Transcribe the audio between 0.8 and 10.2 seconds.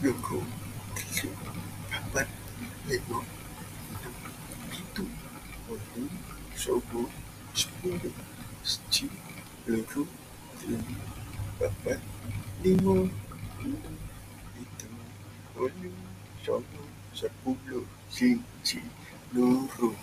Tersuk Lima Enam Itu Waktu Sobo Sepuluh Seci Loro